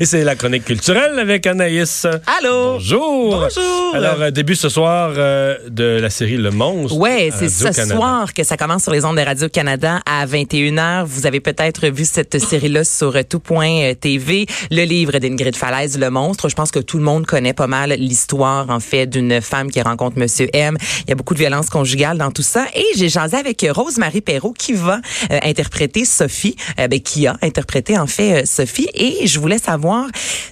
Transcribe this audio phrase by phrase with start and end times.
[0.00, 2.04] Et c'est la chronique culturelle avec Anaïs.
[2.38, 2.74] Allô?
[2.74, 3.38] Bonjour.
[3.38, 3.94] Bonjour.
[3.94, 6.96] Alors, euh, début ce soir euh, de la série Le Monstre.
[6.96, 11.04] Ouais, à c'est ce soir que ça commence sur les ondes de Radio-Canada à 21h.
[11.04, 14.46] Vous avez peut-être vu cette série-là sur tout.tv.
[14.72, 16.48] Le livre d'Ingrid Falaise, Le Monstre.
[16.48, 19.80] Je pense que tout le monde connaît pas mal l'histoire, en fait, d'une femme qui
[19.80, 20.76] rencontre Monsieur M.
[21.06, 22.66] Il y a beaucoup de violence conjugale dans tout ça.
[22.74, 25.00] Et j'ai jasé avec Rose-Marie Perrault qui va
[25.30, 28.88] euh, interpréter Sophie, euh, ben, qui a interprété, en fait, Sophie.
[28.92, 29.83] Et je voulais savoir,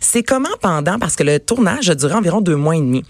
[0.00, 3.04] c'est comment pendant, parce que le tournage a duré environ deux mois et demi.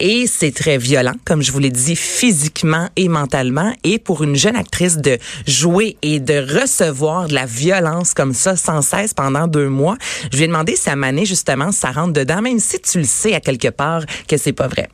[0.00, 3.72] Et c'est très violent, comme je vous l'ai dit, physiquement et mentalement.
[3.82, 8.54] Et pour une jeune actrice de jouer et de recevoir de la violence comme ça
[8.54, 9.96] sans cesse pendant deux mois,
[10.30, 13.04] je lui ai demandé si à Mané, justement, ça rentre dedans, même si tu le
[13.04, 14.88] sais à quelque part que c'est pas vrai.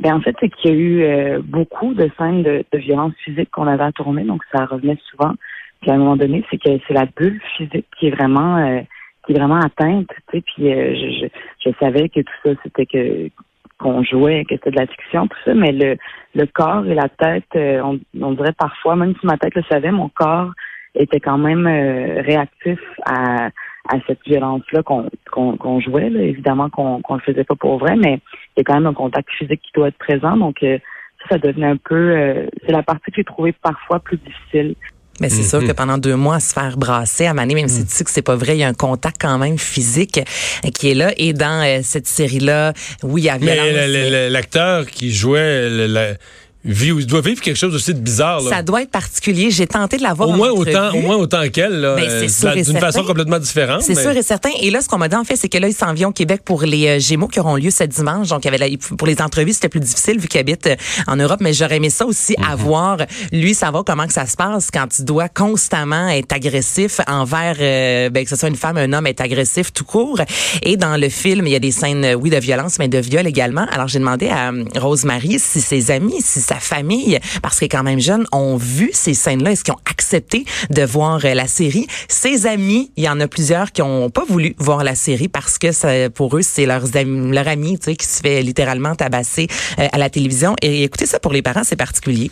[0.00, 3.12] Ben en fait, c'est qu'il y a eu euh, beaucoup de scènes de, de violence
[3.24, 5.34] physique qu'on avait à tourner, donc ça revenait souvent.
[5.82, 8.80] Puis à un moment donné, c'est que c'est la bulle physique qui est vraiment euh,
[9.26, 10.42] qui est vraiment atteinte, tu sais.
[10.42, 13.30] Puis euh, je, je, je savais que tout ça, c'était que
[13.78, 15.96] qu'on jouait, que c'était de la fiction, tout ça, mais le,
[16.36, 19.62] le corps et la tête, euh, on, on dirait parfois, même si ma tête le
[19.64, 20.52] savait, mon corps
[20.94, 23.46] était quand même euh, réactif à,
[23.88, 26.10] à cette violence-là qu'on qu'on qu'on jouait.
[26.10, 26.20] Là.
[26.22, 28.20] Évidemment qu'on qu'on le faisait pas pour vrai, mais
[28.56, 30.36] il y a quand même un contact physique qui doit être présent.
[30.36, 30.78] Donc euh,
[31.22, 34.74] ça, ça devenait un peu euh, c'est la partie que j'ai trouvée parfois plus difficile.
[35.20, 37.84] Mais c'est sûr que pendant deux mois, à se faire brasser à Mané, même si
[37.84, 40.18] tu sais que c'est pas vrai, il y a un contact quand même physique
[40.64, 41.12] euh, qui est là.
[41.16, 43.72] Et dans euh, cette série-là, oui, il y a Mais violence.
[43.74, 46.16] le- le- le- l'acteur qui jouait le-
[46.64, 48.40] vit- il doit vivre quelque chose aussi de bizarre.
[48.42, 48.50] Là.
[48.50, 49.50] Ça doit être particulier.
[49.50, 53.38] J'ai tenté de l'avoir au, moins autant, au moins autant qu'elle, Ben, d'une façon complètement
[53.38, 53.82] différente.
[53.82, 54.50] C'est mais- sûr et certain.
[54.60, 56.12] Et là, ce qu'on m'a dit, en fait, c'est que là, il s'en vient au
[56.12, 58.28] Québec pour les euh, Gémeaux qui auront lieu ce dimanche.
[58.28, 60.76] Donc, il y avait la- pour les entrevues, c'était plus difficile vu qu'il habite euh,
[61.06, 61.38] en Europe.
[61.40, 62.44] Mais j'aurais aimé ça aussi, Mhm.
[62.44, 62.96] avoir,
[63.32, 68.10] lui, savoir comment que ça se passe quand tu dois constamment être agressif envers, euh,
[68.10, 70.20] ben, que ce soit une femme, un homme, être agressif tout court.
[70.62, 72.98] Et dans le film, il y a des scènes, euh, oui, de violence, mais de
[72.98, 73.66] viol également.
[73.72, 78.00] Alors, j'ai demandé à Rosemary si ses amis, si sa famille, parce est quand même
[78.00, 79.52] jeune, ont vu ces scènes-là.
[79.52, 81.86] Est-ce qu'ils ont accepté de voir euh, la série?
[82.08, 85.58] Ses amis, il y en a plusieurs qui ont pas voulu voir la série parce
[85.58, 88.94] que ça, pour eux, c'est leurs amis, leur ami, tu sais, qui se fait littéralement
[88.94, 89.46] tabasser
[89.78, 90.54] euh, à la télévision.
[90.60, 92.30] Et écoutez ça, pour les parents, c'est particulier.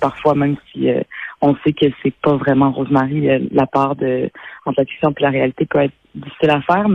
[0.00, 1.00] Parfois, même si euh,
[1.40, 4.30] on sait que c'est pas vraiment Rosemary, la part de
[4.66, 6.86] entre la fiction et la réalité peut être difficile à faire.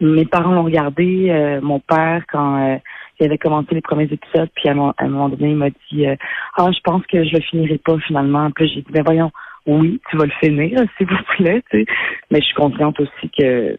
[0.00, 2.80] Mes parents l'ont regardé, mon père, quand
[3.20, 5.70] il avait commencé les premiers épisodes, puis à, moment- à un moment donné, il m'a
[5.70, 6.16] dit euh,
[6.56, 8.50] Ah, je pense que je le finirai pas finalement.
[8.50, 9.30] Puis j'ai dit Ben voyons,
[9.66, 11.62] oui, tu vas le finir, s'il vous plaît.
[12.30, 13.76] Mais je suis consciente aussi que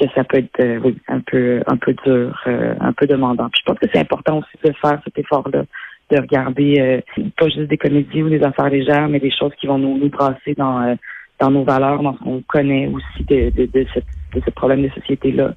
[0.00, 3.48] que ça peut être euh, un peu un peu dur, euh, un peu demandant.
[3.50, 5.64] Puis je pense que c'est important aussi de faire cet effort-là,
[6.10, 7.02] de regarder
[7.36, 10.08] pas juste des comédies ou des affaires légères, mais des choses qui vont nous, nous
[10.08, 10.96] brasser dans
[11.40, 13.86] dans nos valeurs, dans ce qu'on connaît aussi de, de, de
[14.44, 15.54] ce problème de société-là.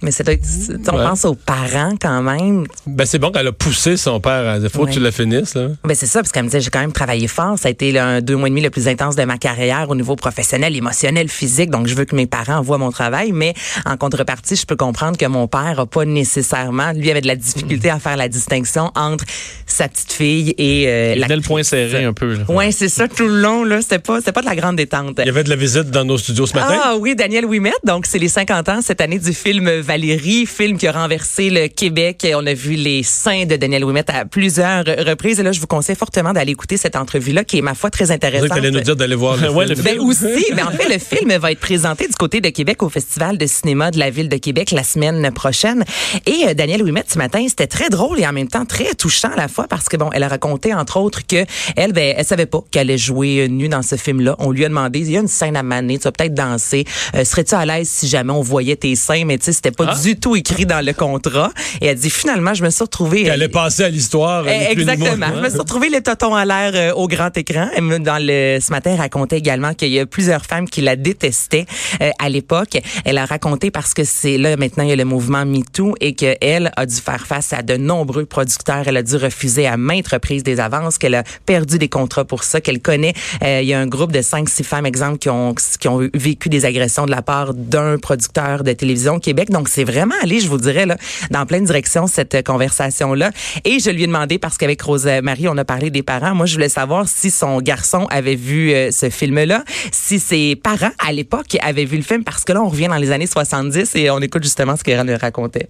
[0.00, 1.04] Mais c'est on Ouais.
[1.04, 2.66] pense aux parents quand même.
[2.86, 4.58] Ben, c'est bon qu'elle a poussé son père.
[4.62, 4.88] Il faut Ouais.
[4.90, 5.54] que tu la finisses.
[5.54, 5.68] Là.
[5.84, 7.58] Ben c'est ça, parce qu'elle me disait, j'ai quand même travaillé fort.
[7.58, 9.96] Ça a été un deux mois et demi le plus intense de ma carrière au
[9.96, 11.70] niveau professionnel, émotionnel, physique.
[11.70, 13.32] Donc, je veux que mes parents voient mon travail.
[13.32, 13.54] Mais
[13.86, 17.36] en contrepartie, je peux comprendre que mon père a pas nécessairement, lui avait de la
[17.36, 19.24] difficulté à faire la distinction entre
[19.66, 21.28] sa petite fille et euh, Il la.
[21.34, 22.34] le point serré un peu.
[22.34, 22.44] Là.
[22.48, 23.82] Ouais, c'est ça tout le long là.
[23.82, 25.16] C'était pas, c'était pas de la grande détente.
[25.18, 26.78] Il y avait de la visite dans nos studios ce matin.
[26.84, 27.72] Ah oui, Daniel Ouimet.
[27.84, 31.66] Donc, c'est les 50 ans cette année du film Valérie, film qui a renversé le
[31.68, 32.26] Québec.
[32.34, 35.40] On a vu les seins de Daniel Ouimet à plusieurs reprises.
[35.40, 38.10] Et là, je vous conseille fortement d'aller écouter cette entrevue-là qui est, ma foi, très
[38.10, 38.50] intéressante.
[38.50, 39.80] que t'allais nous dire d'aller voir le Ouais, film.
[39.82, 42.90] Ben aussi, mais en fait, le film va être présenté du côté de Québec au
[42.90, 45.84] Festival de cinéma de la ville de Québec la semaine prochaine.
[46.26, 49.30] Et euh, Danielle Ouimet, ce matin, c'était très drôle et en même temps très touchant
[49.32, 52.26] à la fois parce que bon, elle a raconté entre autres que elle, ben, elle
[52.26, 54.36] savait pas qu'elle allait jouer euh, nue dans ce film-là.
[54.38, 56.84] On lui a demandé, il y a une scène à maner, tu vas peut-être danser.
[57.14, 59.24] Euh, Serais-tu à l'aise si jamais on voyait tes seins?
[59.24, 59.98] Mais tu sais, c'était pas Ah.
[60.02, 61.50] du tout écrit dans le contrat.
[61.80, 63.22] Et elle dit finalement, je me suis retrouvée.
[63.24, 64.44] Qu'elle euh, est passée à l'histoire.
[64.48, 65.26] eh, Exactement.
[65.36, 67.68] Je me suis retrouvée les totons à l'air euh, au grand écran.
[67.74, 70.80] Elle me- Dans le, ce matin, elle racontait également qu'il y a plusieurs femmes qui
[70.82, 71.66] la détestaient
[72.02, 72.78] euh, à l'époque.
[73.04, 76.14] Elle a raconté parce que c'est là maintenant il y a le mouvement MeToo et
[76.14, 78.84] qu'elle a dû faire face à de nombreux producteurs.
[78.86, 82.44] Elle a dû refuser à maintes reprises des avances, qu'elle a perdu des contrats pour
[82.44, 83.14] ça, qu'elle connaît.
[83.42, 86.00] euh, il y a un groupe de cinq, six femmes, exemple, qui ont qui ont
[86.14, 89.50] vécu des agressions de la part d'un producteur de télévision au Québec.
[89.50, 90.96] Donc c'est vraiment allé, je vous dirais là,
[91.30, 93.30] dans plein de directions cette euh, conversation là.
[93.64, 96.34] Et je lui ai demandé parce qu'avec Rose Marie, on a parlé des parents.
[96.34, 100.90] Moi, je voulais savoir si son garçon avait vu euh, ce film-là, si ses parents
[100.98, 103.94] à l'époque avaient vu le film, parce que là, on revient dans les années 70
[103.94, 105.68] et on écoute justement ce qu'Eran racontait.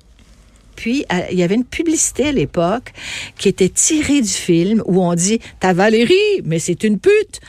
[0.79, 2.93] Puis euh, il y avait une publicité à l'époque
[3.37, 6.15] qui était tirée du film où on dit ta Valérie,
[6.45, 7.41] mais c'est une pute.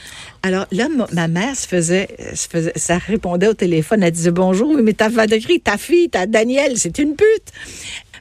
[0.42, 4.76] Alors là, ma mère se faisait, se faisait, ça répondait au téléphone, elle disait bonjour,
[4.82, 7.54] mais ta Valérie, ta fille, ta Danielle, c'est une pute.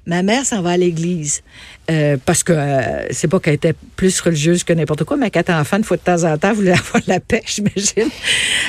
[0.05, 1.43] Ma mère s'en va à l'église.
[1.91, 5.49] Euh, parce que euh, c'est pas qu'elle était plus religieuse que n'importe quoi, mais quand
[5.49, 8.11] enfant, une fois de temps en temps, voulait avoir la paix, j'imagine.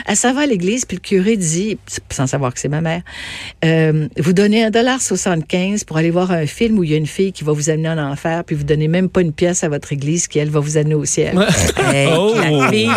[0.06, 1.78] Elle s'en va à l'église, puis le curé dit,
[2.10, 3.02] sans savoir que c'est ma mère,
[3.66, 6.98] euh, vous donnez un dollar 75 pour aller voir un film où il y a
[6.98, 9.66] une fille qui va vous amener en enfer, puis vous donnez même pas une pièce
[9.66, 11.38] à votre église qui, elle, va vous amener au ciel.
[12.18, 12.90] oh, la fille,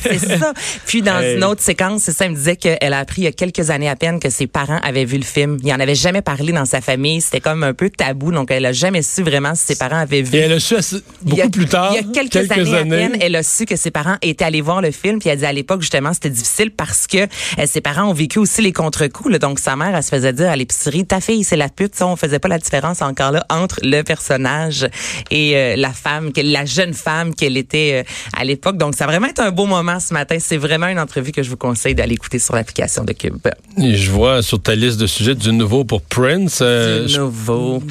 [0.00, 0.52] c'est c'est ça.
[0.86, 3.28] Puis dans une autre séquence, c'est ça, elle me disait qu'elle a appris il y
[3.28, 5.58] a quelques années à peine que ses parents avaient vu le film.
[5.64, 7.20] Il en avait jamais parlé dans sa famille.
[7.20, 10.22] C'était comme un peu tabou, donc elle a jamais su vraiment si ses parents avaient
[10.22, 10.36] vu.
[10.36, 10.74] Et elle a su
[11.22, 11.92] beaucoup plus tard.
[11.92, 14.60] Il y a quelques, années, à peine, elle a su que ses parents étaient allés
[14.60, 15.18] voir le film.
[15.18, 18.38] Puis elle dit à l'époque, justement, c'était difficile parce que euh, ses parents ont vécu
[18.38, 19.38] aussi les contre-coups.
[19.38, 21.94] Donc sa mère, elle se faisait dire à l'épicerie, ta fille, c'est la pute.
[21.94, 24.88] Ça, on faisait pas la différence encore là entre le personnage
[25.30, 28.76] et euh, la femme, la jeune femme qu'elle était euh, à l'époque.
[28.76, 30.36] Donc ça va vraiment être un beau moment ce matin.
[30.40, 33.38] C'est vraiment une entrevue que je vous conseille d'aller écouter sur l'application de Cube.
[33.78, 36.62] Et je vois sur ta liste de sujets du nouveau pour Prince.
[36.62, 37.82] du nouveau.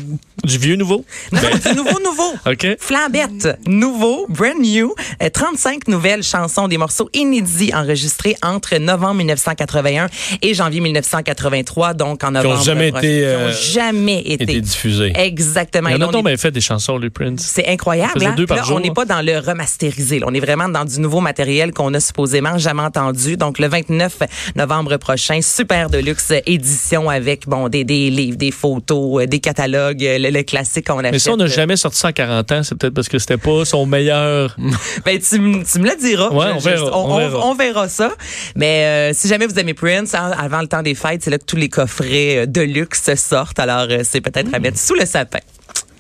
[0.44, 1.04] Du vieux nouveau?
[1.32, 2.34] Non, du nouveau nouveau.
[2.46, 2.78] OK.
[2.80, 4.94] Flambette, nouveau, brand new.
[5.34, 10.08] 35 euh, nouvelles chansons, des morceaux inédits enregistrés entre novembre 1981
[10.42, 12.54] et janvier 1983, donc en novembre.
[12.54, 15.12] Qui n'ont jamais été, euh, jamais été, été diffusés.
[15.16, 15.90] Exactement.
[15.90, 17.42] Il a bien fait des chansons, lui, Prince.
[17.42, 18.24] C'est incroyable.
[18.24, 18.36] Hein?
[18.38, 20.22] Là, on n'est pas dans le remasterisé.
[20.26, 23.38] On est vraiment dans du nouveau matériel qu'on a supposément jamais entendu.
[23.38, 24.20] Donc, le 29
[24.56, 30.04] novembre prochain, super deluxe édition avec, bon, des, des livres, des photos, euh, des catalogues,
[30.32, 31.12] le, classique qu'on achète.
[31.12, 32.64] Mais ça, on n'a jamais sorti ça 40 ans.
[32.64, 34.56] C'est peut-être parce que c'était pas son meilleur.
[35.06, 35.40] ben, tu, tu,
[35.80, 36.30] me le diras.
[36.30, 37.46] Ouais, on, verra, on, verra.
[37.46, 37.90] on, verra.
[37.90, 38.12] ça.
[38.56, 41.38] Mais euh, si jamais vous aimez Prince, hein, avant le temps des fêtes, c'est là
[41.38, 43.60] que tous les coffrets euh, de luxe sortent.
[43.60, 45.40] Alors, euh, c'est peut-être à mettre sous le sapin.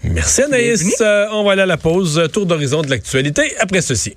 [0.04, 1.02] Merci Anaïs.
[1.32, 2.30] on va aller à la pause.
[2.32, 4.16] Tour d'horizon de l'actualité après ceci.